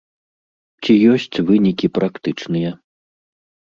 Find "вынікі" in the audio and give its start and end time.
1.51-1.93